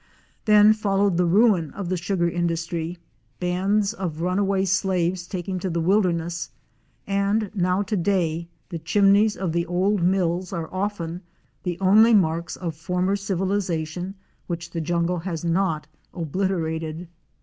[0.45, 2.97] Then followed the ruin of the sugar industry,
[3.39, 6.49] bands of run away slaves taking to the wilderness;
[7.05, 11.21] and now to day, the chimneys of the old mills are often
[11.61, 14.15] the only marks of former civilization
[14.47, 17.07] which the jungle has not obliterated.